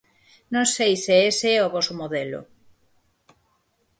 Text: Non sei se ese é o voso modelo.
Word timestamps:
Non 0.53 0.65
sei 0.75 0.93
se 1.03 1.13
ese 1.31 1.47
é 1.57 1.59
o 1.67 1.73
voso 1.75 1.93
modelo. 2.01 2.41